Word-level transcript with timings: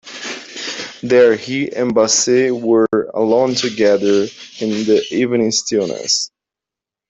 There 1.03 1.35
he 1.35 1.71
and 1.71 1.93
Bassett 1.93 2.55
were, 2.55 2.87
alone 3.13 3.53
together 3.53 4.23
in 4.57 4.69
the 4.87 5.05
evening 5.11 5.51
stillness. 5.51 6.31